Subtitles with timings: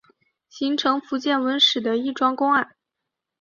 [0.49, 2.75] 形成福建文史上的一桩公案。